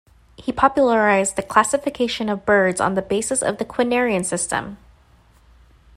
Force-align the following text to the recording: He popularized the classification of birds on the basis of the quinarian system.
He 0.35 0.51
popularized 0.51 1.35
the 1.35 1.43
classification 1.43 2.27
of 2.27 2.43
birds 2.43 2.81
on 2.81 2.95
the 2.95 3.03
basis 3.03 3.43
of 3.43 3.59
the 3.59 3.65
quinarian 3.65 4.23
system. 4.25 4.79